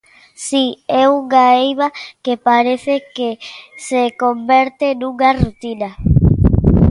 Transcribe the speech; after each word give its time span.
Si, 0.47 0.65
é 1.01 1.03
unha 1.19 1.43
eiva 1.63 1.87
que 2.23 2.33
parece 2.47 2.93
que 3.15 3.29
se 3.87 4.01
converte 4.21 4.87
nunha 5.01 5.29
rutina. 5.41 5.89